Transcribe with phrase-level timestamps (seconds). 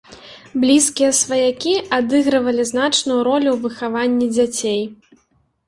[0.61, 4.81] Блізкія сваякі адыгрывалі значную ролю ў выхаванні дзяцей.